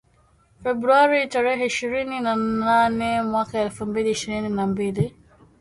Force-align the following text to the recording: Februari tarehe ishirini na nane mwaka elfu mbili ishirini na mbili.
Februari 0.63 1.27
tarehe 1.29 1.65
ishirini 1.65 2.19
na 2.19 2.35
nane 2.35 3.21
mwaka 3.21 3.59
elfu 3.59 3.85
mbili 3.85 4.09
ishirini 4.11 4.49
na 4.49 4.67
mbili. 4.67 5.15